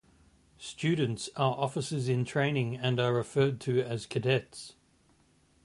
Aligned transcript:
Students 0.57 1.29
are 1.35 1.53
officers-in-training 1.59 2.75
and 2.75 2.99
are 2.99 3.13
referred 3.13 3.59
to 3.61 3.83
as 3.83 4.07
cadets. 4.07 4.73